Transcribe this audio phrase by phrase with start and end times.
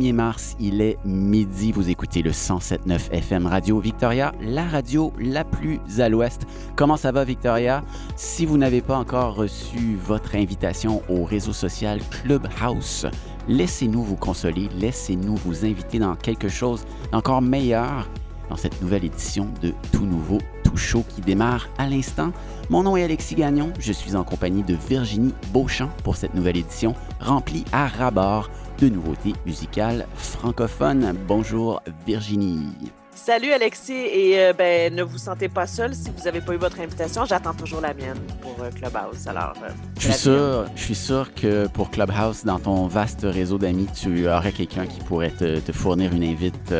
[0.00, 1.72] lundi 1er mars, il est midi.
[1.72, 6.46] Vous écoutez le 107.9 FM Radio Victoria, la radio la plus à l'ouest.
[6.74, 7.84] Comment ça va, Victoria?
[8.16, 13.06] Si vous n'avez pas encore reçu votre invitation au réseau social Clubhouse,
[13.48, 18.08] laissez-nous vous consoler, laissez-nous vous inviter dans quelque chose d'encore meilleur
[18.48, 22.32] dans cette nouvelle édition de Tout Nouveau, Tout Chaud qui démarre à l'instant.
[22.68, 26.56] Mon nom est Alexis Gagnon, je suis en compagnie de Virginie Beauchamp pour cette nouvelle
[26.56, 31.14] édition remplie à rabord de nouveautés musicales francophones.
[31.26, 32.90] Bonjour Virginie.
[33.14, 36.56] Salut Alexis et euh, ben ne vous sentez pas seul si vous n'avez pas eu
[36.56, 37.26] votre invitation.
[37.26, 39.26] J'attends toujours la mienne pour euh, Clubhouse.
[39.26, 43.58] Alors, euh, je suis sûr, je suis sûr que pour Clubhouse, dans ton vaste réseau
[43.58, 46.72] d'amis, tu aurais quelqu'un qui pourrait te, fournir une invite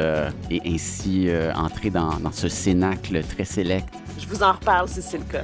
[0.50, 5.18] et ainsi entrer dans, dans ce cénacle très sélect je vous en reparle si c'est
[5.18, 5.42] le cas.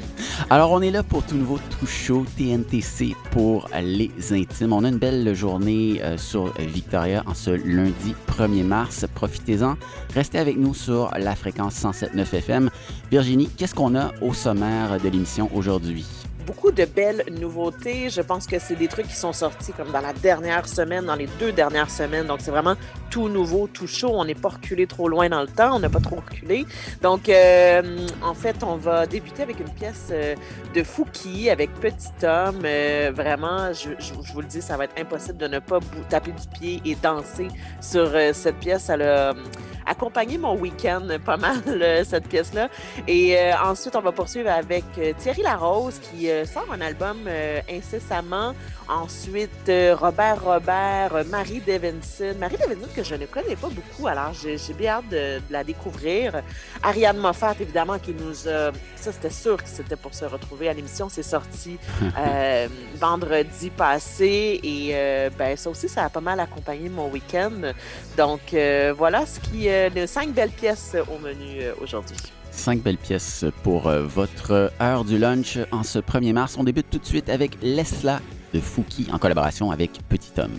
[0.51, 4.73] Alors, on est là pour tout nouveau tout chaud TNTC pour les intimes.
[4.73, 9.07] On a une belle journée euh, sur Victoria en ce lundi 1er mars.
[9.15, 9.77] Profitez-en.
[10.15, 12.71] Restez avec nous sur la fréquence 107.9 FM.
[13.11, 16.26] Virginie, qu'est-ce qu'on a au sommaire de l'émission aujourd'hui?
[16.47, 18.09] Beaucoup de belles nouveautés.
[18.09, 21.17] Je pense que c'est des trucs qui sont sortis comme dans la dernière semaine, dans
[21.17, 22.27] les deux dernières semaines.
[22.27, 22.77] Donc, c'est vraiment
[23.11, 24.13] tout nouveau, tout chaud.
[24.13, 25.77] On n'est pas reculé trop loin dans le temps.
[25.77, 26.67] On n'a pas trop reculé.
[27.03, 30.35] Donc, euh, en fait, on va débuter avec une pièce euh,
[30.75, 32.63] de Fouki avec Petit Homme.
[32.65, 36.31] Euh, vraiment, je, je, vous le dis, ça va être impossible de ne pas taper
[36.31, 37.49] du pied et danser
[37.81, 38.89] sur cette pièce.
[38.89, 39.35] Elle a
[39.87, 41.57] accompagné mon week-end pas mal,
[42.05, 42.69] cette pièce-là.
[43.09, 44.85] Et ensuite, on va poursuivre avec
[45.19, 48.55] Thierry Larose qui sort un album euh, incessamment.
[48.89, 52.35] Ensuite, euh, Robert Robert, euh, Marie Davidson.
[52.39, 56.43] Marie Davidson que je ne connais pas beaucoup, alors j'ai bien hâte de, la découvrir.
[56.83, 58.73] Ariane Moffat, évidemment, qui nous a...
[58.97, 61.09] Ça, c'était sûr que c'était pour se retrouver à l'émission.
[61.09, 61.79] C'est sorti
[62.97, 67.73] vendredi passé et ben, ça aussi, ça a pas mal accompagné mon week-end.
[68.17, 68.55] Donc,
[68.97, 69.69] voilà ce qui...
[69.69, 72.17] les cinq belles pièces au menu aujourd'hui.
[72.57, 76.57] Cinq belles pièces pour euh, votre heure du lunch en ce 1er mars.
[76.59, 78.21] On débute tout de suite avec Lesla
[78.53, 80.59] de Fouki en collaboration avec Petit Homme.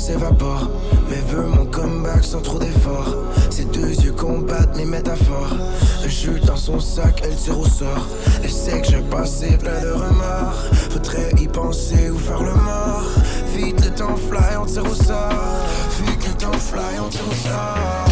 [0.00, 0.70] S'évapore.
[1.08, 3.14] Mais veut mon comeback sans trop d'efforts.
[3.50, 5.56] Ses deux yeux combattent mes métaphores.
[6.08, 8.06] Je dans son sac, elle tire au sort.
[8.42, 10.54] Elle sait que j'ai passé plein de remords.
[10.90, 13.04] Faudrait y penser ou faire le mort.
[13.54, 15.66] Vite le temps fly, on tire au sort.
[16.04, 18.06] Vite le temps fly, on tire au sort.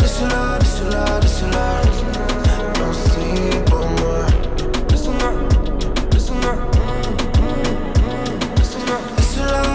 [0.00, 2.22] Laisse-la, laisse-la, laisse-la, laisse-la.
[2.78, 4.20] Danser pour moi.
[4.90, 5.30] Laisse-la,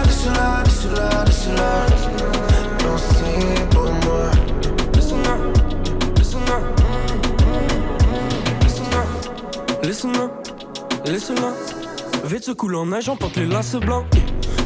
[0.04, 1.17] laisse-la, laisse-la,
[1.48, 1.86] laisse-la
[4.06, 4.32] moi
[4.94, 5.38] Laisse-moi,
[6.18, 6.62] laisse-moi
[9.84, 10.28] Laisse-moi
[11.06, 11.54] Laisse-moi,
[12.26, 14.06] Vite se coule en neige, porte les lacets blancs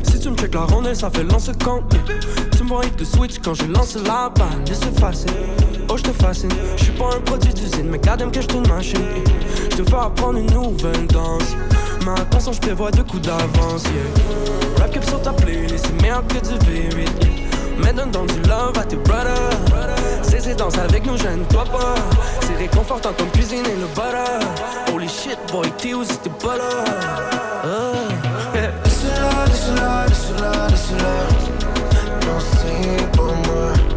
[0.04, 1.82] Si tu me check la rondelle, ça fait lance quand
[2.58, 5.32] Tu me vois switch quand je lance la balle c'est facile,
[5.92, 6.50] oh je te fascine.
[6.78, 9.02] Je suis pas un produit d'usine, mais garde que je une machine.
[9.72, 11.56] Je te fais apprendre une nouvelle danse.
[12.06, 14.82] Ma attention, je prévois deux coups d'avance, yeah.
[14.82, 17.08] Rap cap sur ta playlist, c'est meilleur que du V8
[17.84, 19.36] Mais donne donc du love à tes brothers.
[20.24, 21.96] C'est danse avec nous, gêne-toi pas.
[22.42, 24.94] C'est réconfortant comme cuisiner le butter.
[24.94, 26.84] Holy shit, boy, t'es où si t'es pas là?
[28.54, 29.48] Laisse-la,
[32.22, 33.91] Danser pour moi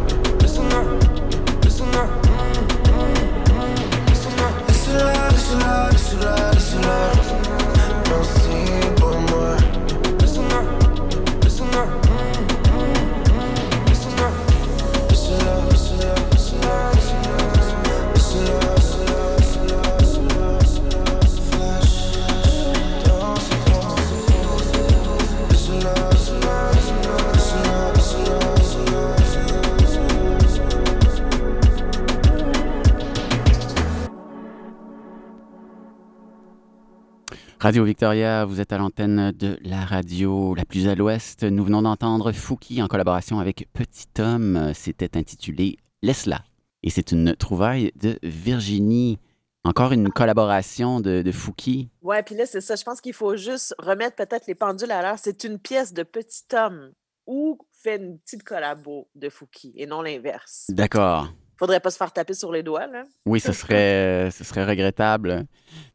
[37.65, 41.41] Radio Victoria, vous êtes à l'antenne de la radio la plus à l'ouest.
[41.41, 44.71] Nous venons d'entendre Fouki en collaboration avec Petit Homme.
[44.75, 46.43] C'était intitulé Laisse-la.
[46.83, 49.17] Et c'est une trouvaille de Virginie.
[49.63, 51.89] Encore une collaboration de, de Fouki.
[52.03, 52.75] Ouais, puis là, c'est ça.
[52.75, 55.17] Je pense qu'il faut juste remettre peut-être les pendules à l'heure.
[55.17, 56.91] C'est une pièce de Petit Homme
[57.25, 60.67] ou fait une petite collabo de Fouki et non l'inverse.
[60.69, 61.33] D'accord.
[61.57, 63.03] Faudrait pas se faire taper sur les doigts, là.
[63.25, 65.45] Oui, ce serait, ce serait regrettable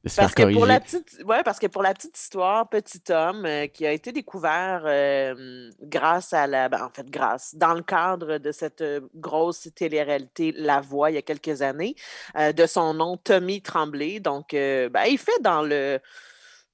[0.05, 0.67] de se Parce faire que pour corriger.
[0.67, 4.12] la petite, ouais, parce que pour la petite histoire, petit homme euh, qui a été
[4.12, 9.01] découvert euh, grâce à la, ben, en fait, grâce, dans le cadre de cette euh,
[9.15, 11.95] grosse télé-réalité La Voix il y a quelques années,
[12.37, 14.21] euh, de son nom Tommy Tremblay.
[14.21, 15.99] Donc, euh, ben, il fait dans le,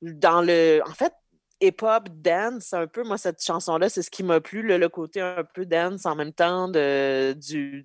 [0.03, 1.13] dans le, en fait,
[1.61, 5.21] hip-hop, dance, un peu, moi, cette chanson-là, c'est ce qui m'a plu, le, le côté
[5.21, 7.85] un peu dance en même temps du,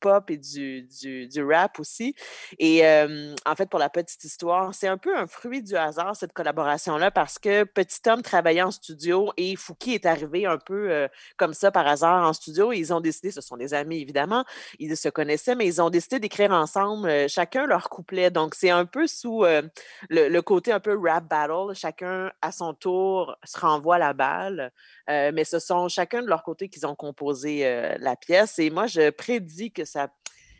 [0.00, 2.14] pop et du, rap aussi.
[2.58, 6.32] Et en fait, pour la petite histoire, c'est un peu un fruit du hasard, cette
[6.32, 11.08] collaboration-là, parce que Petit Homme travaillait en studio et Fouki est arrivé un peu euh,
[11.36, 12.72] comme ça par hasard en studio.
[12.72, 14.44] Ils ont décidé, ce sont des amis évidemment,
[14.78, 18.30] ils se connaissaient, mais ils ont décidé d'écrire ensemble euh, chacun leur couplet.
[18.30, 19.62] Donc, c'est un peu sous euh,
[20.08, 24.72] le, le côté un peu rap battle, chacun à son tour se renvoie la balle,
[25.08, 27.62] mais ce sont chacun de leur côté qu'ils ont composé
[27.98, 28.58] la pièce.
[28.58, 30.08] Et moi, je prédis que ça,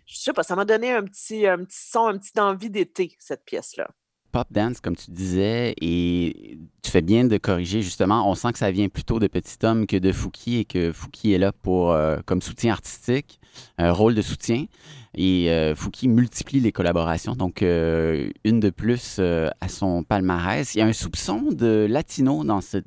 [0.06, 3.16] je sais pas, ça m'a donné un petit, un petit son, un petit envie d'été,
[3.18, 3.88] cette pièce-là.
[4.32, 8.30] Pop dance, comme tu disais, et tu fais bien de corriger, justement.
[8.30, 11.32] On sent que ça vient plutôt de Petit Homme que de Fouki et que Fouki
[11.32, 13.40] est là pour, euh, comme soutien artistique,
[13.78, 14.66] un rôle de soutien.
[15.16, 20.74] Et euh, Fouki multiplie les collaborations, donc euh, une de plus euh, à son palmarès.
[20.74, 22.86] Il y a un soupçon de latino dans cette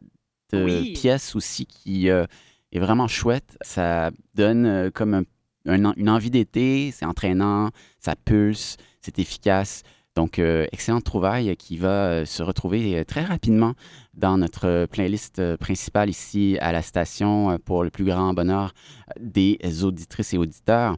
[0.53, 0.93] Oui.
[0.93, 3.57] pièce aussi qui est vraiment chouette.
[3.61, 5.23] Ça donne comme un-
[5.65, 7.69] un en- une envie d'été, c'est entraînant,
[7.99, 9.81] ça pulse, c'est efficace.
[10.15, 13.73] Donc, euh, excellente trouvaille qui va euh, se retrouver euh, très rapidement
[14.13, 18.73] dans notre playlist principale ici à la station pour le plus grand bonheur
[19.19, 20.97] des auditrices et auditeurs.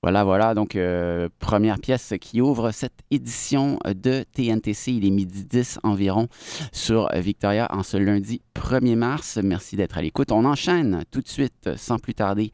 [0.00, 0.54] Voilà, voilà.
[0.54, 0.76] Donc,
[1.38, 4.92] première pièce qui ouvre cette édition de TNTC.
[4.92, 6.28] Il est midi 10 environ
[6.72, 9.38] sur Victoria en ce lundi 1er mars.
[9.42, 10.32] Merci d'être à l'écoute.
[10.32, 12.52] On enchaîne tout de suite, sans plus tarder.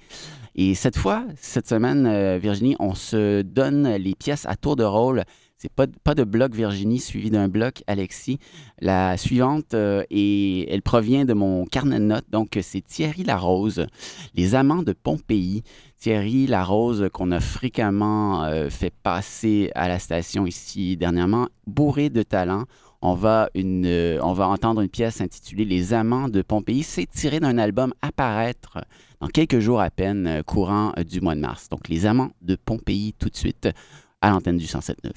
[0.54, 5.24] Et cette fois, cette semaine, Virginie, on se donne les pièces à tour de rôle.
[5.60, 8.38] C'est pas, pas de bloc Virginie suivi d'un bloc Alexis.
[8.80, 12.26] La suivante, euh, est- elle provient de mon carnet de notes.
[12.30, 13.86] Donc, c'est Thierry Larose,
[14.34, 15.64] Les Amants de Pompéi.
[15.98, 22.22] Thierry Larose, qu'on a fréquemment euh, fait passer à la station ici dernièrement, bourré de
[22.22, 22.64] talent.
[23.02, 26.84] On va, une, euh, on va entendre une pièce intitulée Les Amants de Pompéi.
[26.84, 28.78] C'est tiré d'un album à paraître
[29.20, 31.68] dans quelques jours à peine, euh, courant euh, du mois de mars.
[31.68, 33.68] Donc, Les Amants de Pompéi, tout de suite,
[34.20, 35.10] à l'antenne du 107.9.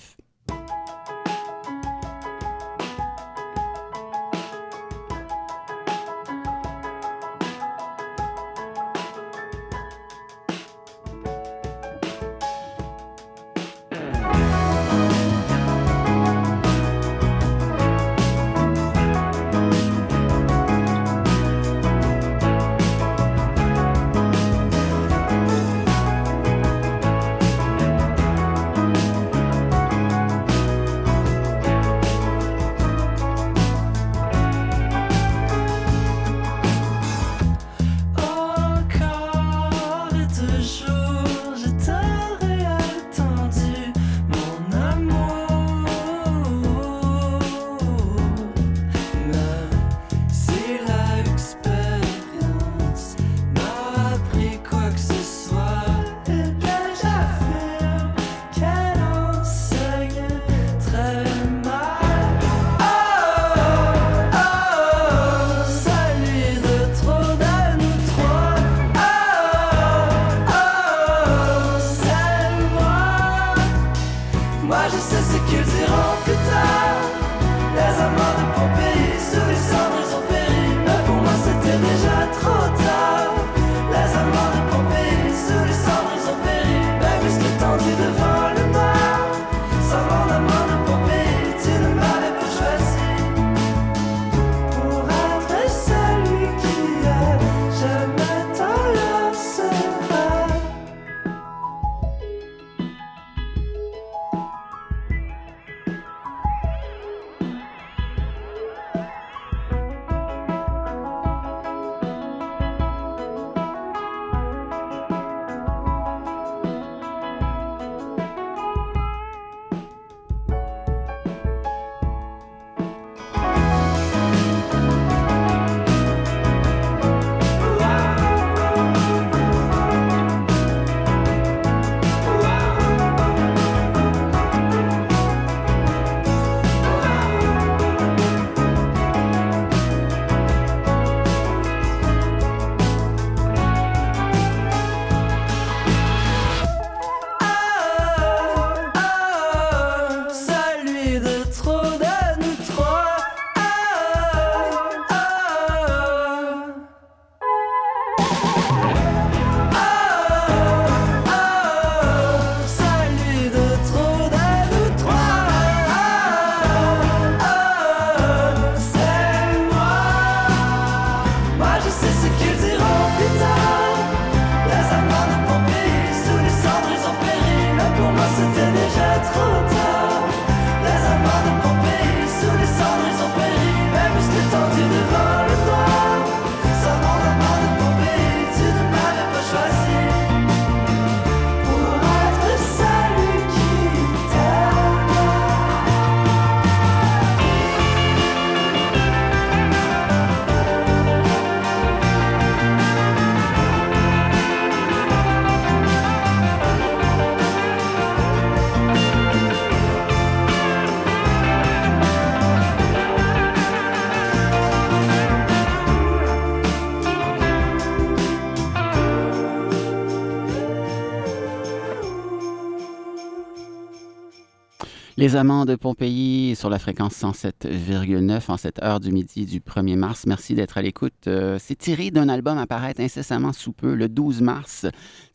[225.22, 229.96] Les amants de Pompéi sur la fréquence 107,9 en cette heure du midi du 1er
[229.96, 230.26] mars.
[230.26, 231.28] Merci d'être à l'écoute.
[231.28, 234.88] Euh, c'est tiré d'un album à paraître incessamment sous peu, le 12 mars.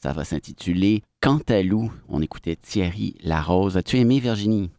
[0.03, 1.93] Ça va s'intituler Cantalou.
[2.09, 3.77] On écoutait Thierry Larose.
[3.77, 4.73] As-tu aimé, Virginie?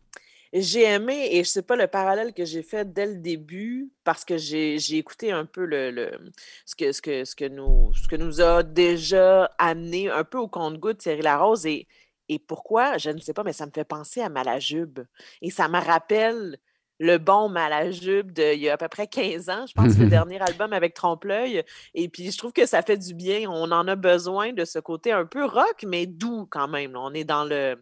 [0.52, 4.26] J'ai aimé, et je sais pas le parallèle que j'ai fait dès le début, parce
[4.26, 6.20] que j'ai écouté un peu le,
[6.66, 10.38] ce, que, ce, que, ce, que nous, ce que nous a déjà amené un peu
[10.38, 11.66] au compte-goutte Thierry Larose.
[11.66, 11.88] Et
[12.29, 12.98] et pourquoi?
[12.98, 15.00] Je ne sais pas, mais ça me fait penser à Malajube.
[15.41, 16.57] Et ça me rappelle
[17.00, 20.41] le bon Malajube d'il y a à peu près 15 ans, je pense, le dernier
[20.41, 21.63] album avec Trompe-l'œil.
[21.93, 23.50] Et puis, je trouve que ça fait du bien.
[23.50, 26.96] On en a besoin de ce côté un peu rock, mais doux quand même.
[26.96, 27.77] On est dans le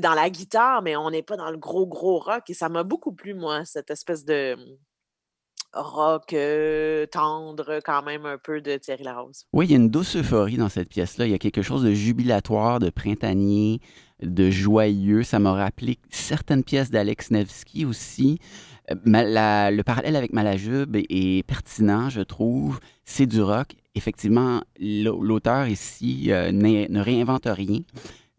[0.00, 2.50] dans la guitare, mais on n'est pas dans le gros, gros rock.
[2.50, 4.56] Et ça m'a beaucoup plu, moi, cette espèce de,
[5.74, 9.46] rock euh, tendre quand même un peu de Thierry Larose.
[9.52, 11.26] Oui, il y a une douce euphorie dans cette pièce-là.
[11.26, 13.80] Il y a quelque chose de jubilatoire, de printanier,
[14.22, 15.22] de joyeux.
[15.22, 18.38] Ça m'a rappelé certaines pièces d'Alex Nevsky aussi.
[18.90, 18.94] Euh,
[19.70, 22.80] le parallèle avec Malajube est, pertinent, je trouve.
[23.04, 23.74] C'est du rock.
[23.94, 27.80] Effectivement, l'auteur ici euh, ne réinvente rien,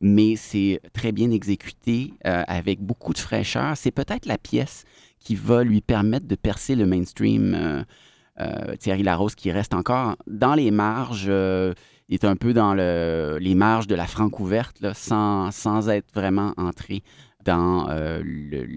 [0.01, 3.77] mais c'est très bien exécuté avec beaucoup de fraîcheur.
[3.77, 4.84] C'est peut-être la pièce
[5.25, 7.53] qui va lui permettre de percer le mainstream.
[7.53, 7.84] Euh,
[8.39, 11.74] euh, Thierry Larose qui reste encore dans les marges, euh,
[12.10, 16.13] est un peu dans le, les marges de la franque ouverte, là, sans, sans être
[16.13, 17.01] vraiment entré
[17.44, 18.67] dans le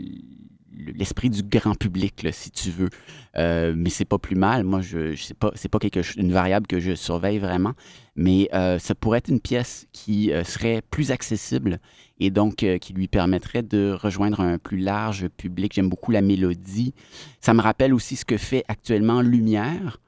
[0.78, 2.88] l'esprit du grand public, si tu veux.
[3.36, 4.64] Euh, mais c'est pas plus mal.
[4.64, 7.74] Moi, je, je sais pas, c'est pas quelque, une variable que je surveille vraiment,
[8.16, 11.78] mais euh, ça pourrait être une pièce qui euh, serait plus accessible
[12.20, 15.72] et donc qui lui permettrait de rejoindre un plus large public.
[15.74, 16.92] J'aime beaucoup la mélodie.
[17.40, 19.98] Ça me rappelle aussi ce que fait actuellement Lumière.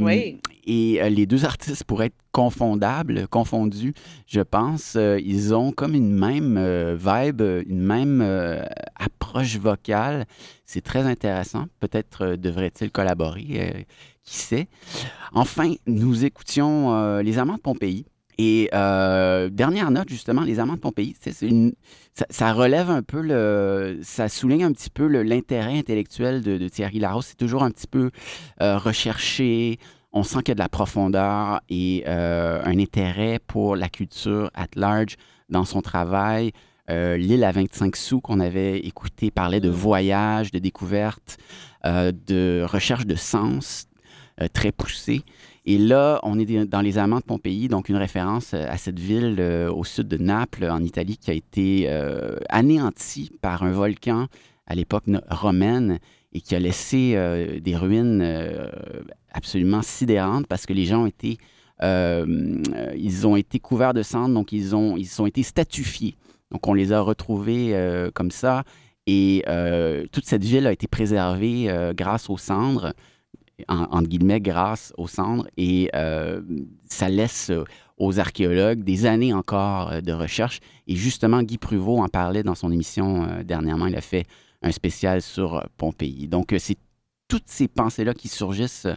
[0.00, 0.38] Oui.
[0.64, 3.94] Et les deux artistes pourraient être confondables, confondus,
[4.26, 4.96] je pense.
[4.96, 6.58] ils ont comme une même
[6.94, 8.20] vibe, une même
[8.96, 10.26] approche vocale.
[10.66, 11.66] C'est très intéressant.
[11.80, 13.86] Peut-être devrait-il collaborer,
[14.22, 14.68] qui sait.
[15.32, 18.06] Enfin, nous écoutions Les Amants de Pompéi.
[18.38, 21.72] Et dernière note, justement, Les Amants de Pompéi, une,
[22.30, 23.98] ça, relève un peu le.
[24.02, 27.22] Ça souligne un petit peu l'intérêt intellectuel de, Thierry Laros.
[27.22, 28.10] C'est toujours un petit peu
[28.60, 29.78] recherché,
[30.12, 34.50] on sent qu'il y a de la profondeur et euh, un intérêt pour la culture
[34.54, 35.16] at large
[35.48, 36.52] dans son travail.
[36.90, 41.38] Euh, L'île à 25 sous qu'on avait écouté parlait de voyage, de découverte,
[41.84, 43.86] euh, de recherche de sens
[44.54, 45.22] très poussée.
[45.66, 49.40] Et là, on est dans les Amants de Pompéi, donc une référence à cette ville
[49.70, 51.88] au sud de Naples, en Italie, qui a été
[52.48, 54.26] anéantie par un volcan
[54.66, 55.98] à l'époque romaine
[56.32, 57.14] et qui a laissé
[57.62, 58.22] des ruines
[59.32, 61.38] absolument sidérante parce que les gens ont été,
[61.82, 62.62] euh,
[62.96, 66.16] ils ont été couverts de cendres, donc ils ont, ils ont été statufiés.
[66.50, 68.64] Donc on les a retrouvés euh, comme ça
[69.06, 72.92] et euh, toute cette ville a été préservée grâce aux cendres,
[73.68, 75.90] en, guillemets, grâce aux cendres et
[76.88, 77.52] ça laisse
[77.96, 80.60] aux archéologues des années encore de recherche.
[80.86, 83.86] Et justement, Guy Pruvot en parlait dans son émission dernièrement.
[83.86, 84.26] Il a fait
[84.62, 86.28] un spécial sur Pompéi.
[86.28, 86.76] Donc, c'est
[87.28, 88.88] toutes ces pensées-là qui surgissent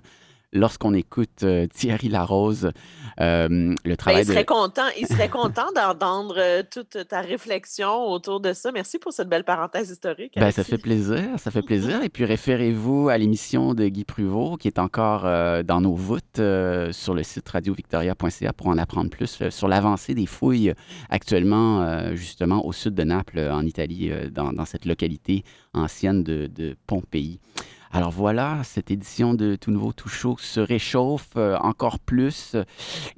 [0.53, 2.71] lorsqu'on écoute euh, Thierry Larose,
[3.19, 8.07] euh, le ben, travail il serait content, il serait content d'entendre euh, toute ta réflexion
[8.11, 8.71] autour de ça.
[8.71, 10.33] Merci pour cette belle parenthèse historique.
[10.35, 12.01] Ben, ça fait plaisir, ça fait plaisir.
[12.03, 15.23] Et puis référez-vous à l'émission de Guy Pruvot qui est encore
[15.63, 16.41] dans nos voûtes
[16.91, 20.73] sur le site radiovictoria.ca pour en apprendre plus sur l'avancée des fouilles
[21.09, 25.43] actuellement justement au sud de Naples en Italie, dans, cette localité
[25.73, 27.39] ancienne de, de Pompéi.
[27.95, 32.55] Alors voilà, cette édition de Tout Nouveau, Tout Chaud se réchauffe euh, encore plus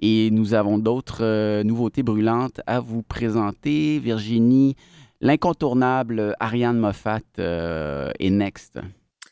[0.01, 3.99] et nous avons d'autres euh, nouveautés brûlantes à vous présenter.
[3.99, 4.75] Virginie,
[5.21, 8.77] l'incontournable Ariane Moffat euh, est next.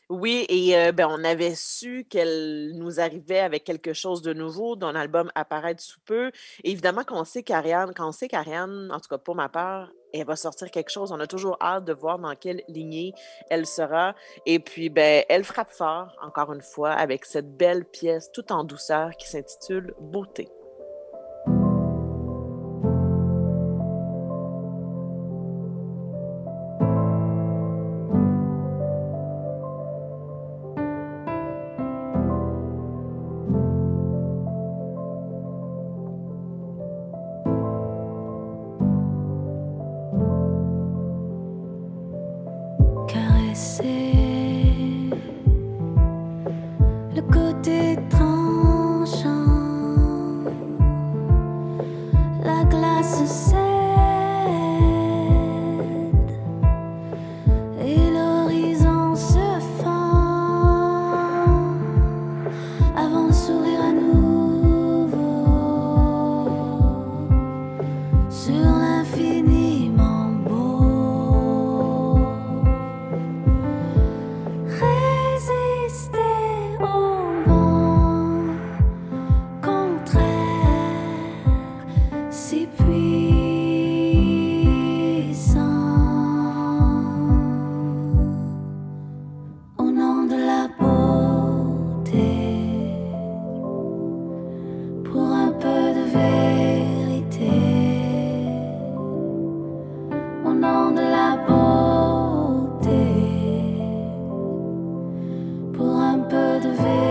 [0.08, 4.92] Oui, et ben, on avait su qu'elle nous arrivait avec quelque chose de nouveau, dont
[4.92, 6.30] l'album apparaître sous peu.
[6.62, 9.90] évidemment, quand on sait qu'Ariane, en tout cas pour ma part,
[10.20, 11.12] elle va sortir quelque chose.
[11.12, 13.14] On a toujours hâte de voir dans quelle lignée
[13.50, 14.14] elle sera.
[14.46, 18.64] Et puis, ben, elle frappe fort, encore une fois, avec cette belle pièce tout en
[18.64, 20.48] douceur qui s'intitule Beauté.
[106.64, 107.03] lado ver.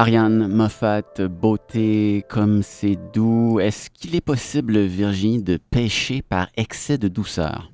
[0.00, 3.60] Ariane Moffat, beauté comme c'est doux.
[3.60, 7.70] Est-ce qu'il est possible, Virginie, de pêcher par excès de douceur?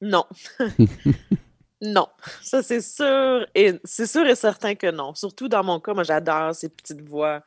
[0.00, 0.24] Non.
[1.80, 2.08] non,
[2.42, 5.14] ça c'est sûr et c'est sûr et certain que non.
[5.14, 7.44] Surtout dans mon cas, moi j'adore ces petites voix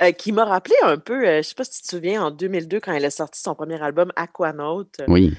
[0.00, 2.30] euh, qui m'ont rappelé un peu, euh, je sais pas si tu te souviens, en
[2.30, 4.88] 2002 quand elle a sorti son premier album Aquanaut.
[5.06, 5.36] Oui.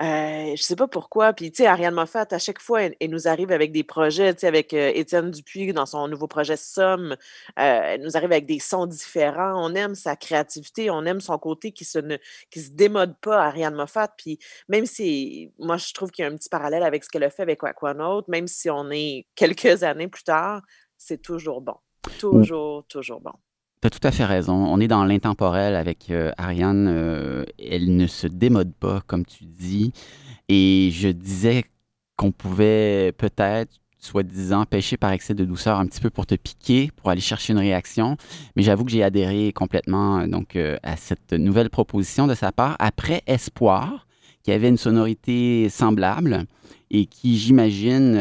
[0.00, 1.32] Euh, je sais pas pourquoi.
[1.32, 4.40] Puis, tu sais, Ariane Moffat, à chaque fois, elle, nous arrive avec des projets, tu
[4.40, 7.12] sais, avec euh, Étienne Dupuis dans son nouveau projet Somme.
[7.12, 7.16] Euh,
[7.56, 9.54] elle nous arrive avec des sons différents.
[9.56, 12.16] On aime sa créativité, on aime son côté qui se ne
[12.50, 14.08] qui se démode pas, Ariane Moffat.
[14.16, 17.24] Puis, même si, moi, je trouve qu'il y a un petit parallèle avec ce qu'elle
[17.24, 20.62] a fait avec Aquanaut, même si on est quelques années plus tard,
[20.96, 21.74] c'est toujours bon.
[22.18, 23.32] Toujours, toujours bon.
[23.80, 24.54] Tu as tout à fait raison.
[24.54, 26.88] On est dans l'intemporel avec euh, Ariane.
[26.88, 29.92] Euh, elle ne se démode pas, comme tu dis.
[30.48, 31.64] Et je disais
[32.16, 36.90] qu'on pouvait peut-être, soi-disant, pêcher par excès de douceur un petit peu pour te piquer,
[36.96, 38.16] pour aller chercher une réaction.
[38.56, 42.74] Mais j'avoue que j'ai adhéré complètement donc, euh, à cette nouvelle proposition de sa part.
[42.80, 44.08] Après Espoir,
[44.42, 46.46] qui avait une sonorité semblable
[46.90, 48.16] et qui, j'imagine,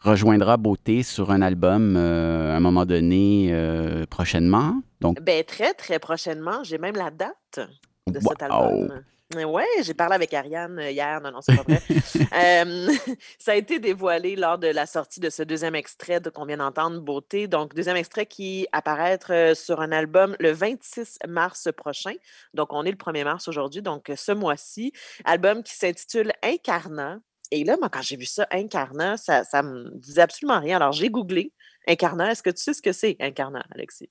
[0.00, 4.80] rejoindra Beauté sur un album euh, à un moment donné euh, prochainement.
[5.00, 5.20] Donc...
[5.20, 6.62] Ben, très, très prochainement.
[6.62, 7.60] J'ai même la date
[8.06, 9.02] de cet album.
[9.36, 11.20] Oui, j'ai parlé avec Ariane euh, hier.
[11.20, 11.82] Non, non, c'est pas vrai.
[13.38, 17.00] ça a été dévoilé lors de la sortie de ce deuxième extrait qu'on vient d'entendre,
[17.00, 17.46] Beauté.
[17.46, 22.14] Donc, deuxième extrait qui apparaître sur un album le 26 mars prochain.
[22.54, 24.92] Donc, on est le 1er mars aujourd'hui, donc ce mois-ci.
[25.26, 27.18] Album qui s'intitule Incarnat.
[27.50, 30.76] Et là, moi, quand j'ai vu ça, incarnat, ça ne me disait absolument rien.
[30.76, 31.52] Alors, j'ai googlé
[31.86, 32.32] incarnat.
[32.32, 34.10] Est-ce que tu sais ce que c'est, incarnat, Alexis?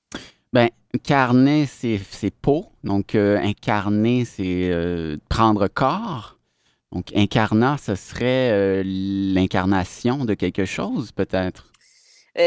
[0.54, 0.70] Bien,
[1.04, 2.72] carnet, c'est peau.
[2.84, 6.40] Donc, euh, incarner, c'est euh, prendre corps.
[6.92, 11.72] Donc, incarnat, ce serait euh, l'incarnation de quelque chose, peut-être?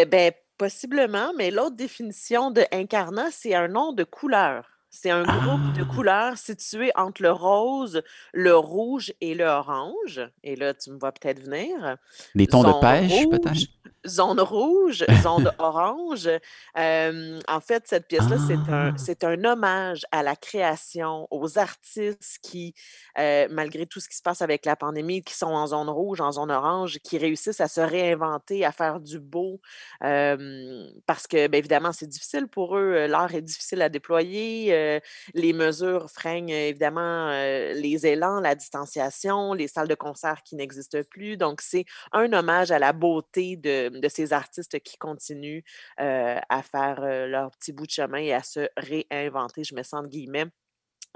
[0.09, 4.80] ben, possiblement, mais l'autre définition de incarnat, c'est un nom de couleur.
[4.91, 5.95] C'est un groupe de ah!
[5.95, 10.21] couleurs situé entre le rose, le rouge et le orange.
[10.43, 11.97] Et là, tu me vois peut-être venir.
[12.35, 13.80] Des tons de pêche, peut-être?
[14.07, 16.29] Zone rouge, zone orange.
[16.77, 18.95] en fait, cette pièce-là, c'est un, ah!
[18.97, 22.75] c'est un hommage à la création, aux artistes qui,
[23.17, 26.33] malgré tout ce qui se passe avec la pandémie, qui sont en zone rouge, en
[26.33, 29.61] zone orange, qui réussissent à se réinventer, à faire du beau,
[30.01, 33.07] parce que, bien évidemment, c'est difficile pour eux.
[33.07, 35.01] L'art est difficile à déployer.
[35.35, 41.37] les mesures freinent, évidemment, les élans, la distanciation, les salles de concert qui n'existent plus.
[41.37, 45.63] Donc, c'est un hommage à la beauté de, de ces artistes qui continuent
[45.99, 50.09] à faire leur petit bout de chemin et à se réinventer, je me sens de
[50.09, 50.47] guillemets.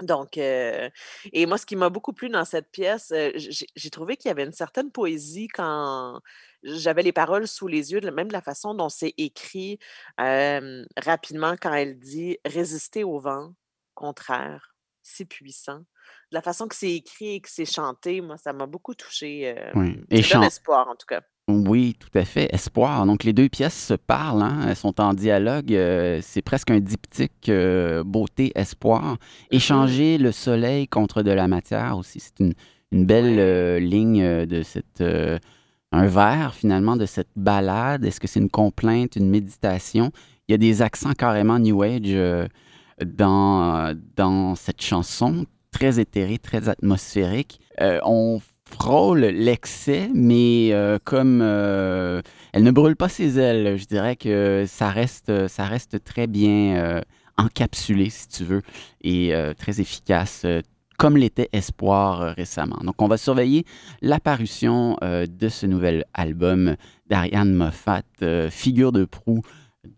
[0.03, 0.91] Donc, et
[1.47, 4.51] moi, ce qui m'a beaucoup plu dans cette pièce, j'ai trouvé qu'il y avait une
[4.51, 6.19] certaine poésie quand
[6.63, 9.79] j'avais les paroles sous les yeux, même de la façon dont c'est écrit
[10.17, 13.53] rapidement quand elle dit résister au vent,
[13.93, 15.79] contraire, si puissant.
[15.79, 19.55] De la façon que c'est écrit et que c'est chanté, moi, ça m'a beaucoup touché.
[19.75, 20.03] oui.
[20.09, 21.21] Et espoir, en tout cas.
[21.47, 22.47] Oui, tout à fait.
[22.51, 23.05] Espoir.
[23.05, 25.73] Donc, les deux pièces se parlent, hein, elles sont en dialogue.
[25.73, 29.17] Euh, c'est presque un diptyque euh, beauté, espoir.
[29.51, 32.53] Échanger le soleil contre de la matière aussi, c'est une,
[32.91, 35.03] belle euh, ligne de cette.
[35.91, 38.05] un vers, finalement, de cette balade.
[38.05, 40.11] Est-ce que c'est une complainte, une méditation?
[40.47, 42.17] Il y a des accents carrément New Age
[43.05, 47.59] dans, dans cette chanson, très éthérée, très atmosphérique.
[47.79, 48.39] on
[48.75, 54.65] frôle l'excès, mais euh, comme euh, elle ne brûle pas ses ailes, je dirais que
[54.67, 55.31] ça reste,
[56.03, 57.01] très bien euh,
[57.37, 58.61] encapsulé, si tu veux,
[59.01, 60.45] et très efficace,
[60.97, 62.77] comme l'était Espoir récemment.
[62.83, 63.65] Donc, on va surveiller
[64.01, 66.75] l'apparition de ce nouvel album
[67.09, 68.03] d'Ariane Moffat,
[68.49, 69.41] figure de proue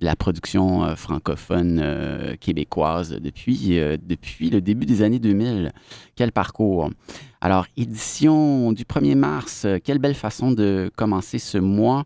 [0.02, 5.71] la production euh, francophone euh, québécoise depuis, euh, depuis le début des années 2000.
[6.15, 6.89] Quel parcours!
[7.41, 12.04] Alors, édition du 1er mars, quelle belle façon de commencer ce mois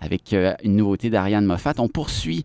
[0.00, 1.74] avec une nouveauté d'Ariane Moffat.
[1.78, 2.44] On poursuit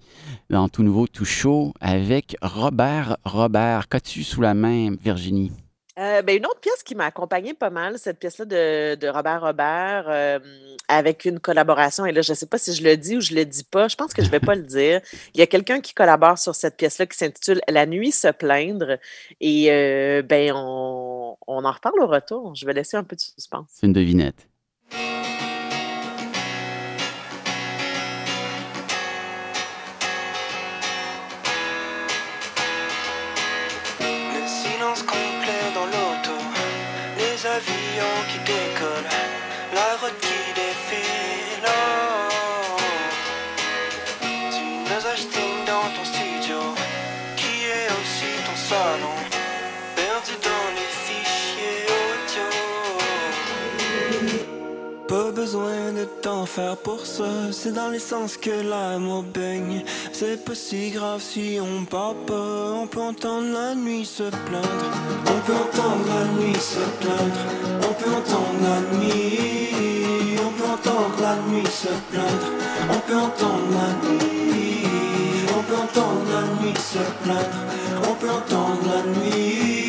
[0.52, 3.90] dans tout nouveau, tout chaud avec Robert Robert.
[3.90, 5.52] Qu'as-tu sous la main, Virginie?
[5.98, 9.42] Euh, ben, une autre pièce qui m'a accompagnée pas mal, cette pièce-là de, de, Robert
[9.42, 10.38] Robert, euh,
[10.88, 12.06] avec une collaboration.
[12.06, 13.88] Et là, je ne sais pas si je le dis ou je le dis pas.
[13.88, 15.02] Je pense que je ne vais pas le dire.
[15.34, 18.98] Il y a quelqu'un qui collabore sur cette pièce-là qui s'intitule La nuit se plaindre.
[19.42, 22.54] Et euh, ben, on, on en reparle au retour.
[22.54, 23.68] Je vais laisser un peu de suspense.
[23.72, 24.48] C'est une devinette.
[56.46, 59.84] Faire pour ça, c'est dans l'essence que l'amour baigne.
[60.12, 64.88] C'est pas si grave si on parle pas, on peut entendre la nuit se plaindre.
[65.26, 67.42] On peut entendre la nuit se plaindre,
[67.90, 70.38] on peut entendre la nuit.
[70.46, 72.48] On peut entendre la nuit se plaindre,
[72.90, 74.84] on peut entendre la nuit.
[75.58, 77.60] On peut entendre la nuit se plaindre,
[78.10, 79.88] on peut entendre la nuit.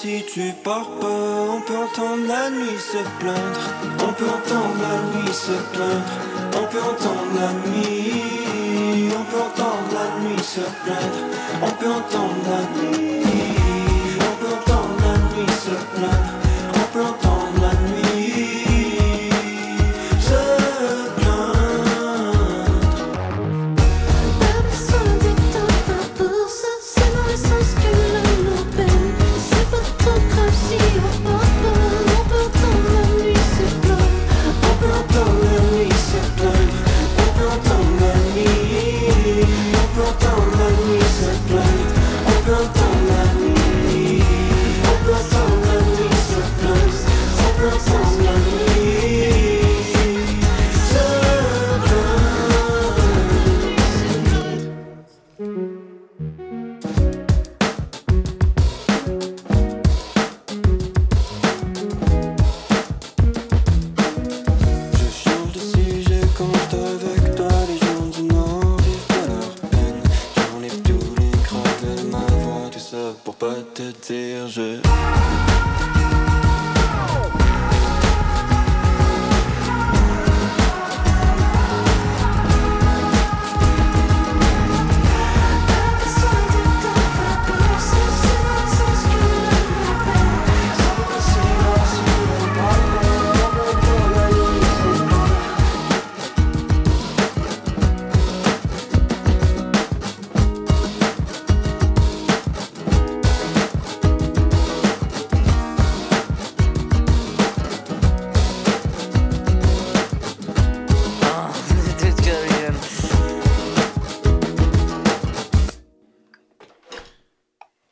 [0.00, 1.56] Si tu pars pas.
[1.56, 3.64] On peut entendre la nuit se plaindre.
[4.06, 6.12] On peut entendre la nuit se plaindre.
[6.60, 9.10] On peut entendre la nuit.
[9.18, 11.20] On peut entendre la nuit se plaindre.
[11.62, 13.07] On peut entendre la nuit.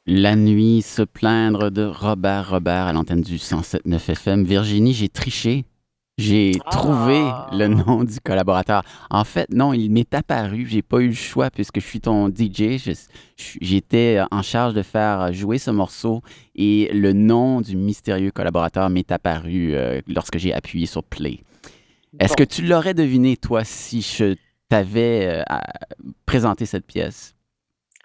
[0.07, 4.45] La nuit, se plaindre de Robert Robert à l'antenne du 107.9 FM.
[4.45, 5.64] Virginie, j'ai triché.
[6.19, 6.71] J'ai Ah.
[6.71, 7.19] trouvé
[7.53, 8.83] le nom du collaborateur.
[9.11, 10.64] En fait, non, il m'est apparu.
[10.66, 12.79] J'ai pas eu le choix puisque je suis ton DJ.
[13.61, 16.23] J'étais en charge de faire jouer ce morceau
[16.55, 21.40] et le nom du mystérieux collaborateur m'est apparu euh, lorsque j'ai appuyé sur play.
[22.19, 22.37] Est-ce Bon.
[22.37, 24.37] que tu l'aurais deviné, toi, si je
[24.71, 25.59] t'avais euh,
[26.25, 27.35] présenté cette pièce?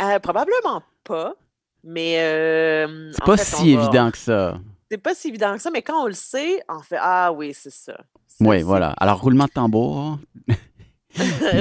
[0.02, 1.36] Euh, probablement pas.
[1.84, 2.16] Mais.
[2.20, 4.60] euh, C'est pas fait, si va- évident que ça.
[4.90, 7.54] C'est pas si évident que ça, mais quand on le sait, on fait Ah oui,
[7.54, 7.98] c'est ça.
[8.40, 8.90] Oui, voilà.
[8.98, 10.18] Alors, roulement de tambour.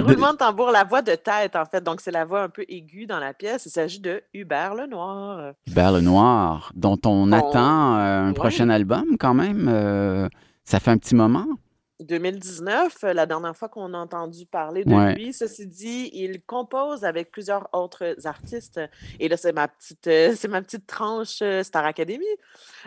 [0.07, 1.83] Roulement de tambour, la voix de tête, en fait.
[1.83, 3.67] Donc, c'est la voix un peu aiguë dans la pièce.
[3.67, 5.55] Il s'agit de Hubert Lenoir.
[5.67, 8.35] Hubert Lenoir, dont on attend euh, un ouais.
[8.35, 9.67] prochain album quand même.
[9.69, 10.29] euh,
[10.65, 11.47] ça fait un petit moment.
[12.01, 15.15] 2019, euh, la dernière fois qu'on a entendu parler de Ouais.
[15.15, 15.33] lui.
[15.33, 18.81] Ceci dit, il compose avec plusieurs autres artistes.
[19.19, 22.25] Et là, c'est ma petite, euh, c'est ma petite tranche euh, Star Academy.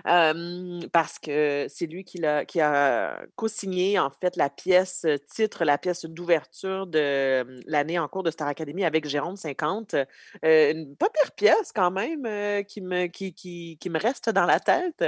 [0.07, 5.63] Euh, parce que c'est lui qui, l'a- qui a co-signé, en fait, la pièce titre,
[5.65, 9.93] la pièce d'ouverture de l'année en cours de Star Academy avec Jérôme 50.
[9.93, 14.29] Euh, une pas pire pièce, quand même, euh, qui, me, qui, qui, qui me reste
[14.31, 15.03] dans la tête.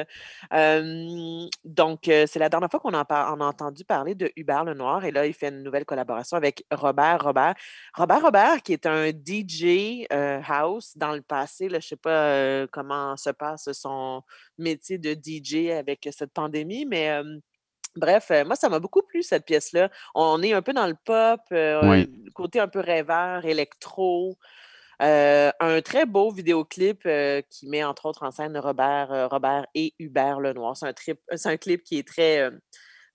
[1.63, 5.05] Donc, c'est la dernière fois qu'on en on a entendu parler de Hubert Lenoir.
[5.05, 7.55] Et là, il fait une nouvelle collaboration avec Robert Robert.
[7.95, 11.69] Robert Robert, qui est un DJ euh, house dans le passé.
[11.69, 14.21] Là, je ne sais pas euh, comment se passe son
[14.57, 17.09] métier de DJ avec cette pandémie, mais.
[17.11, 17.23] euh,
[17.97, 19.89] Bref, euh, moi, ça m'a beaucoup plu, cette pièce-là.
[20.15, 21.39] On est un peu dans le pop,
[21.89, 22.25] Oui.
[22.33, 24.37] côté un peu rêveur, électro.
[25.01, 29.65] Euh, un très beau vidéoclip euh, qui met entre autres en scène Robert, euh, Robert
[29.75, 30.75] et Hubert Lenoir.
[30.75, 32.49] C'est un, trip- un clip qui est très,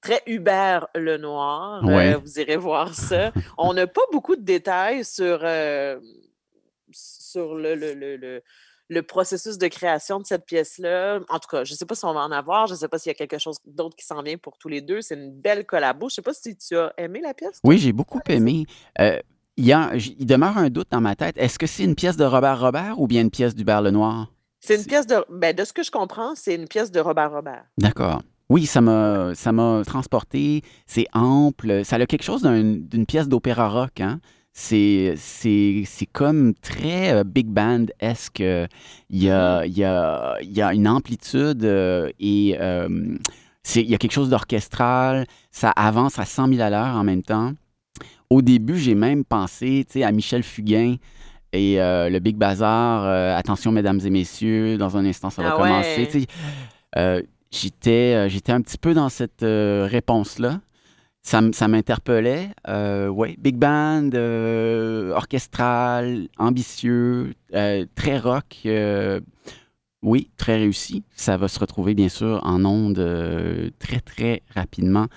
[0.00, 1.84] très Hubert Lenoir.
[1.84, 2.14] Ouais.
[2.14, 3.32] Euh, vous irez voir ça.
[3.58, 5.98] On n'a pas beaucoup de détails sur, euh,
[6.92, 8.42] sur le, le- le- le-
[8.88, 11.20] le processus de création de cette pièce-là.
[11.28, 12.66] En tout cas, je ne sais pas si on va en avoir.
[12.66, 14.68] Je ne sais pas s'il y a quelque chose d'autre qui s'en vient pour tous
[14.68, 15.00] les deux.
[15.00, 16.08] C'est une belle collabo.
[16.08, 17.60] Je ne sais pas si tu as aimé la pièce.
[17.62, 18.66] Oui, j'ai beaucoup aimé.
[18.98, 19.20] Euh,
[19.56, 21.36] il, y a- j- il demeure un doute dans ma tête.
[21.38, 24.32] Est-ce que c'est une pièce de Robert Robert ou bien une pièce d'Hubert Lenoir?
[24.58, 25.24] C'est une pièce de.
[25.30, 27.64] Ben, de ce que je comprends, c'est une pièce de Robert Robert.
[27.78, 28.22] D'accord.
[28.50, 30.62] Oui, ça m'a, ça m'a transporté.
[30.86, 31.84] C'est ample.
[31.84, 34.00] Ça a quelque chose d'un- d'une pièce d'opéra rock.
[34.00, 34.20] Hein?
[34.52, 38.40] C'est, c'est, c'est comme très euh, big band-esque.
[38.40, 42.88] Il y a, il y a, il y a une amplitude euh, et euh,
[43.62, 45.26] c'est, il y a quelque chose d'orchestral.
[45.52, 47.52] Ça avance à 100 000 à l'heure en même temps.
[48.28, 50.96] Au début, j'ai même pensé à Michel Fugain
[51.52, 53.04] et euh, le Big Bazar.
[53.04, 56.08] euh, attention, mesdames et messieurs, dans un instant, ça va Ah commencer.
[56.14, 56.26] ouais.
[56.98, 60.60] Euh, j'étais, euh, j'étais un petit peu dans cette euh, réponse-là.
[61.22, 62.48] Ça, m'interpellait.
[62.66, 67.34] Euh, big band, euh, orchestral, ambitieux,
[67.94, 68.66] très rock.
[70.02, 71.04] oui, très réussi.
[71.14, 75.08] Ça va se retrouver, bien sûr, en ondes très, très rapidement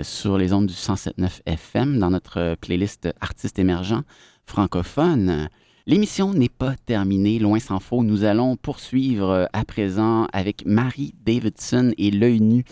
[0.00, 4.02] sur les ondes du 107.9 FM dans notre playlist Artistes émergents
[4.46, 5.48] francophones.
[5.86, 8.02] L'émission n'est pas terminée, loin s'en faut.
[8.02, 12.64] Nous allons poursuivre euh, à présent avec Marie Davidson et l'œil nu.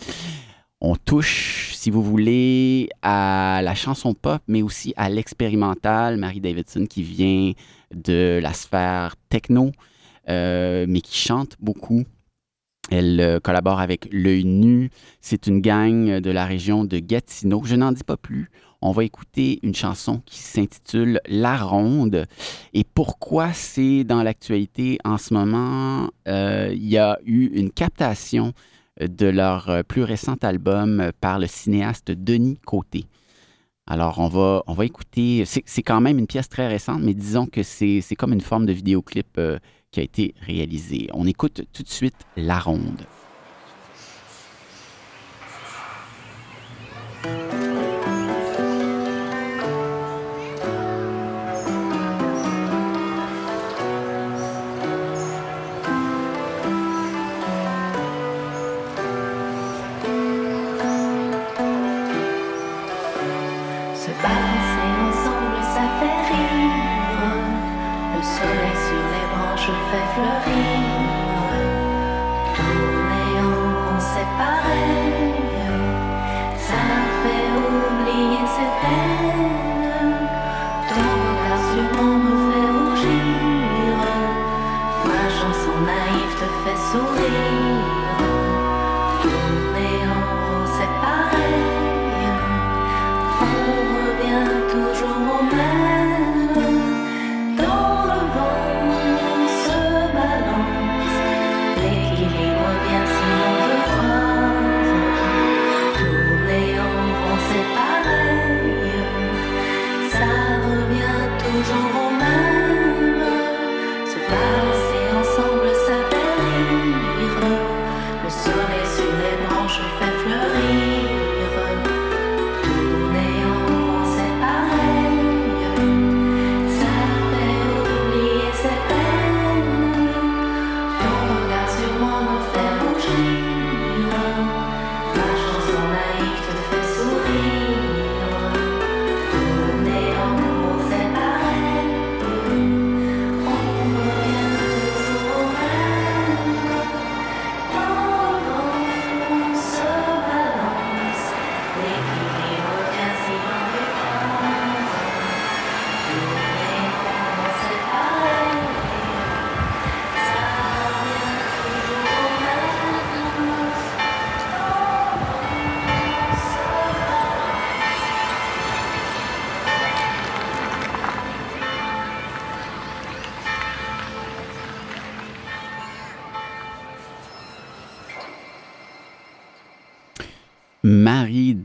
[0.80, 6.18] On touche, si vous voulez, à la chanson pop, mais aussi à l'expérimental.
[6.18, 7.52] Marie Davidson qui vient
[7.94, 9.72] de la sphère techno,
[10.28, 12.04] euh, mais qui chante beaucoup.
[12.90, 14.90] Elle euh, collabore avec L'œil nu.
[15.20, 17.62] C'est une gang de la région de Gatineau.
[17.64, 18.50] Je n'en dis pas plus.
[18.80, 22.26] On va écouter une chanson qui s'intitule La Ronde.
[22.74, 26.10] Et pourquoi c'est dans l'actualité en ce moment?
[26.28, 28.52] Euh, Il y a eu une captation
[29.00, 33.06] de leur plus récent album par le cinéaste Denis Côté.
[33.90, 34.28] Alors, on
[34.74, 35.44] va, écouter.
[35.46, 38.72] C'est quand même une pièce très récente, mais disons que c'est comme une forme de
[38.72, 39.58] vidéoclip euh,
[39.90, 41.08] qui a été réalisé.
[41.14, 43.06] On écoute tout de suite La Ronde.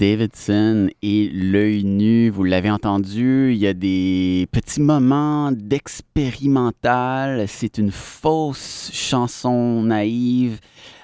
[0.03, 7.47] Davidson et l'œil nu, vous l'avez entendu, il y a des petits moments d'expérimental.
[7.47, 10.59] C'est une fausse chanson naïve.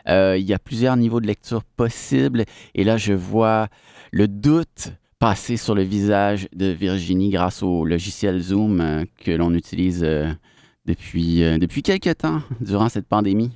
[0.10, 2.44] Euh, il y a plusieurs niveaux de lecture possibles.
[2.76, 3.70] Et là, je vois
[4.12, 9.54] le doute passer sur le visage de Virginie grâce au logiciel Zoom euh, que l'on
[9.54, 10.28] utilise euh,
[10.86, 13.52] depuis, depuis quelques temps durant cette pandémie.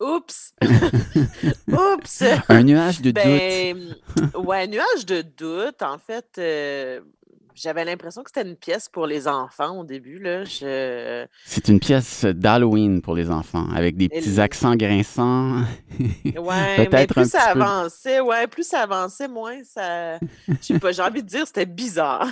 [0.00, 0.54] Oups!
[1.68, 2.22] Oups!
[2.48, 3.78] un nuage de ben,
[4.14, 4.34] doute.
[4.46, 5.80] ouais, un nuage de doute.
[5.82, 7.00] En fait, euh,
[7.54, 10.18] j'avais l'impression que c'était une pièce pour les enfants au début.
[10.18, 10.44] Là.
[10.44, 11.26] Je...
[11.46, 15.62] C'est une pièce d'Halloween pour les enfants, avec des petits accents grinçants.
[15.98, 20.18] ouais, mais plus ça avançait, ouais, plus ça avançait, moins ça.
[20.60, 22.28] j'ai envie de dire c'était bizarre.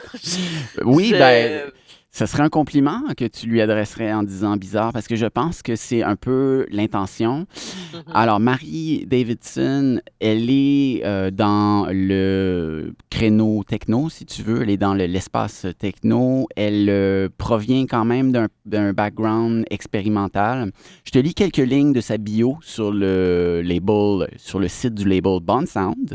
[0.85, 1.73] oui, ben
[2.15, 5.63] ce serait un compliment que tu lui adresserais en disant bizarre parce que je pense
[5.63, 7.41] que c'est un peu l'intention.
[7.41, 8.03] Mm-hmm.
[8.15, 14.63] Alors, Marie Davidson, elle est euh, dans le créneau techno, si tu veux.
[14.63, 16.47] Elle est dans l'espace techno.
[16.55, 18.31] Elle euh, provient quand même
[18.65, 20.71] d'un background expérimental.
[21.05, 25.09] Je te lis quelques lignes de sa bio sur le label, sur le site du
[25.09, 26.15] label Bond Sound.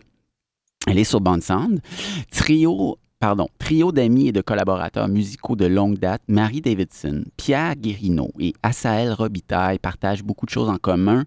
[0.88, 1.82] Elle est sur Bond Sound.
[2.32, 8.32] Trio pardon, trio d'amis et de collaborateurs musicaux de longue date, Marie Davidson, Pierre Guérino
[8.40, 11.26] et Asael Robitaille partagent beaucoup de choses en commun.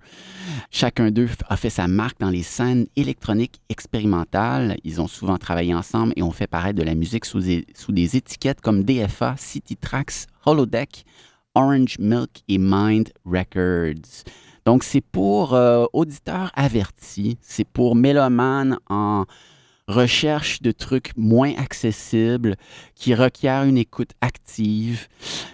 [0.71, 4.79] Chacun d'eux a fait sa marque dans les scènes électroniques expérimentales.
[4.85, 8.63] Ils ont souvent travaillé ensemble et ont fait paraître de la musique sous des, étiquettes
[8.63, 11.05] comme DFA, City Tracks, Holodeck,
[11.55, 14.25] Orange Milk et Mind Records.
[14.65, 19.27] Donc, c'est pour euh, auditeurs avertis, c'est pour mélomanes en
[19.89, 22.57] recherche de trucs moins accessibles
[22.95, 25.09] qui requièrent une écoute active.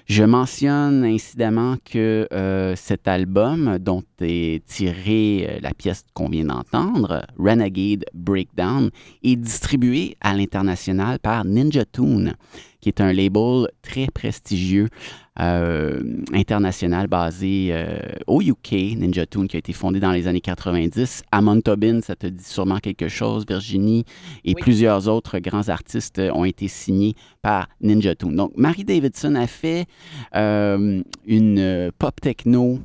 [0.07, 6.47] Je mentionne incidemment que euh, cet album dont est tirée euh, la pièce qu'on vient
[6.47, 8.91] d'entendre, Renegade Breakdown,
[9.22, 12.35] est distribué à l'international par Ninja Tune,
[12.81, 14.89] qui est un label très prestigieux
[15.41, 16.01] euh,
[16.33, 21.22] international basé euh, au UK, Ninja Tune, qui a été fondé dans les années 90.
[21.31, 24.05] Amon Tobin, ça te dit sûrement quelque chose, Virginie,
[24.45, 28.35] et plusieurs autres grands artistes ont été signés par Ninja Tune.
[28.35, 29.87] Donc, Marie Davidson a fait
[30.35, 32.81] euh, une pop techno.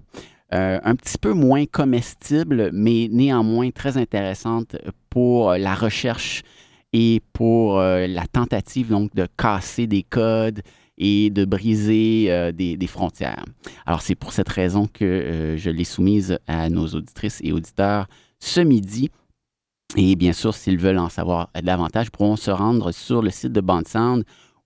[0.51, 4.75] un petit peu moins comestible, mais néanmoins très intéressante
[5.09, 6.43] pour la recherche
[6.93, 10.61] et pour la tentative donc de casser des codes,
[10.97, 13.43] et de briser euh, des, frontières.
[13.85, 18.07] Alors c'est pour cette raison que euh, je l'ai soumise à nos auditrices et auditeurs
[18.39, 19.09] ce midi.
[19.95, 23.61] Et bien sûr, s'ils veulent en savoir davantage, pourront se rendre sur le site de
[23.61, 24.23] Band Sound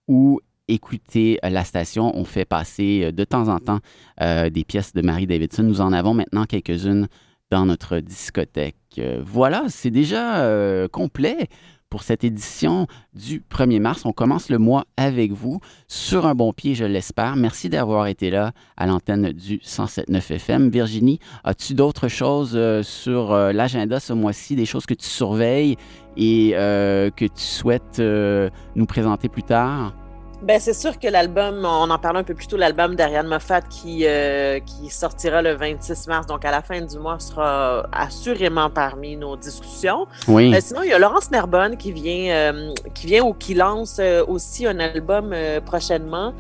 [0.08, 2.12] ou écouter la station.
[2.16, 3.80] On fait passer euh, de temps en temps
[4.20, 5.64] des pièces de Marie Davidson.
[5.64, 7.08] Nous en avons maintenant quelques-unes
[7.52, 9.00] dans notre discothèque.
[9.24, 10.44] voilà, c'est déjà
[10.92, 11.48] complet
[11.90, 14.06] pour cette édition du 1er mars.
[14.06, 17.36] On commence le mois avec vous sur un bon pied, je l'espère.
[17.36, 20.70] Merci d'avoir été là à l'antenne du 107.9 FM.
[20.70, 25.78] Virginie, as-tu d'autres choses euh, sur euh, l'agenda ce mois-ci, des choses que tu surveilles
[26.18, 28.02] et euh, que tu souhaites
[28.76, 29.94] nous présenter plus tard?
[30.44, 33.62] Ben, c'est sûr que l'album, on en parlait un peu plus tôt, l'album d'Ariane Moffat
[33.62, 38.70] qui, euh, qui sortira le 26 mars, donc à la fin du mois, sera assurément
[38.70, 40.06] parmi nos discussions.
[40.28, 40.54] Oui.
[40.54, 44.00] Euh, sinon, il y a Laurence Nerbonne qui vient, euh, qui vient ou qui lance
[44.28, 45.36] aussi un album
[45.66, 46.34] prochainement.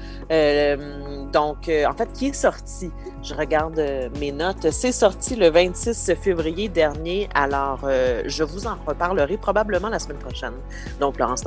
[1.34, 2.92] donc, en fait, qui est sorti.
[3.24, 3.82] Je regarde
[4.20, 4.72] mes notes.
[4.72, 7.28] C'est sorti le 26 février dernier.
[7.34, 10.54] Alors, je vous en reparlerai probablement la semaine prochaine.
[11.00, 11.44] Donc, Laurence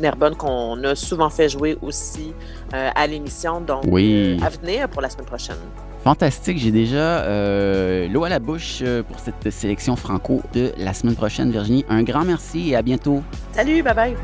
[0.00, 2.32] Nerbonne, qu'on a souvent fait jouer aussi
[2.74, 3.60] euh, à l'émission.
[3.60, 4.38] Donc, oui.
[4.40, 5.56] Euh, à venir pour la semaine prochaine.
[6.04, 11.14] Fantastique, j'ai déjà euh, l'eau à la bouche pour cette sélection franco de la semaine
[11.14, 11.84] prochaine, Virginie.
[11.88, 13.22] Un grand merci et à bientôt.
[13.52, 14.16] Salut, bye bye.